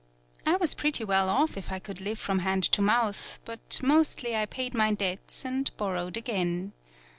I 0.47 0.55
was 0.55 0.73
pretty 0.73 1.03
well 1.03 1.29
off 1.29 1.55
if 1.57 1.71
I 1.71 1.77
could 1.77 2.01
live 2.01 2.17
from 2.17 2.39
hand 2.39 2.63
to 2.63 2.81
mouth, 2.81 3.37
but 3.45 3.79
mostly 3.83 4.35
I 4.35 4.47
paid 4.47 4.73
my 4.73 4.91
debts 4.95 5.45
and 5.45 5.69
borrowed 5.77 6.17
again. 6.17 6.73